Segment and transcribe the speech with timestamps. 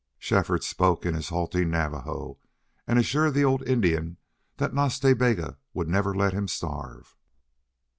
[0.17, 2.39] Shefford spoke in his halting Navajo
[2.87, 4.17] and assured the old Indian
[4.57, 7.15] that Nas Ta Bega would never let him starve.